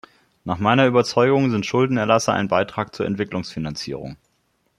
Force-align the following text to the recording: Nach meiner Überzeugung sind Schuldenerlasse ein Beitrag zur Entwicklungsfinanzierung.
Nach 0.45 0.57
meiner 0.57 0.87
Überzeugung 0.87 1.51
sind 1.51 1.67
Schuldenerlasse 1.67 2.33
ein 2.33 2.47
Beitrag 2.47 2.95
zur 2.95 3.05
Entwicklungsfinanzierung. 3.05 4.17